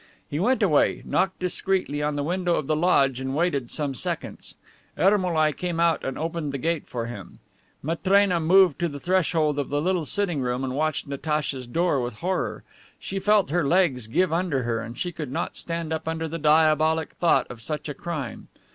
[0.31, 4.55] He went away, knocked discreetly on the window of the lodge and waited some seconds.
[4.97, 7.37] Ermolai came out and opened the gate for him.
[7.83, 12.15] Matrena moved to the threshold of the little sitting room and watched Natacha's door with
[12.15, 12.63] horror.
[12.97, 17.11] She felt her legs give under her, she could not stand up under the diabolic
[17.11, 18.47] thought of such a crime.